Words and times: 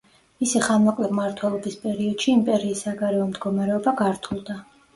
მისი 0.43 0.61
ხანმოკლე 0.67 1.09
მმართველობის 1.11 1.77
პერიოდში 1.85 2.33
იმპერიის 2.39 2.83
საგარეო 2.89 3.29
მდგომარეობა 3.31 3.97
გართულდა. 4.05 4.61